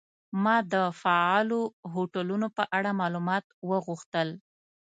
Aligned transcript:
ما 0.43 0.55
د 0.73 0.75
فعالو 1.01 1.61
هوټلونو 1.93 2.47
په 2.57 2.63
اړه 2.77 2.91
معلومات 3.01 3.45
وغوښتل. 3.69 4.27